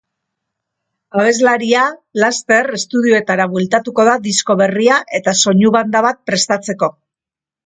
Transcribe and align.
Abeslaria 1.23 1.83
laster 2.23 2.69
estudioetara 2.77 3.47
bueltatuko 3.53 4.07
da 4.09 4.17
disko 4.31 4.57
berria 4.63 4.99
eta 5.21 5.37
soinu 5.45 5.75
banda 5.77 6.03
bat 6.09 6.23
prestatzeko. 6.33 6.91